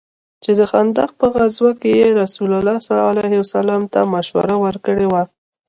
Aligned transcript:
چې 0.43 0.51
د 0.59 0.61
خندق 0.71 1.09
په 1.19 1.27
غزوه 1.33 1.71
كښې 1.81 1.91
يې 1.99 2.07
رسول 2.21 2.51
الله 2.59 3.79
ته 3.93 3.99
مشوره 4.13 4.55
وركړې 4.63 5.07
وه. 5.11 5.23